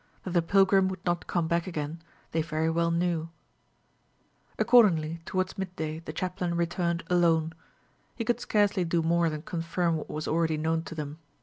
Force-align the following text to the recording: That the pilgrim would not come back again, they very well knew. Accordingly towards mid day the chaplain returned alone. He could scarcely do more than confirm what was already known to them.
That 0.23 0.31
the 0.31 0.41
pilgrim 0.41 0.87
would 0.87 1.05
not 1.05 1.27
come 1.27 1.47
back 1.47 1.67
again, 1.67 2.01
they 2.31 2.41
very 2.41 2.71
well 2.71 2.89
knew. 2.89 3.29
Accordingly 4.57 5.21
towards 5.27 5.59
mid 5.59 5.75
day 5.75 5.99
the 5.99 6.11
chaplain 6.11 6.55
returned 6.55 7.03
alone. 7.07 7.53
He 8.15 8.25
could 8.25 8.39
scarcely 8.39 8.83
do 8.83 9.03
more 9.03 9.29
than 9.29 9.43
confirm 9.43 9.97
what 9.97 10.09
was 10.09 10.27
already 10.27 10.57
known 10.57 10.81
to 10.85 10.95
them. 10.95 11.19